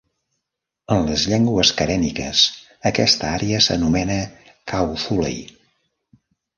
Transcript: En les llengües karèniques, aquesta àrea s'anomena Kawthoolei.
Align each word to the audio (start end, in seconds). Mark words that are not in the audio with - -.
En 0.95 1.03
les 1.09 1.25
llengües 1.33 1.73
karèniques, 1.83 2.47
aquesta 2.93 3.31
àrea 3.37 3.63
s'anomena 3.69 4.19
Kawthoolei. 4.75 5.41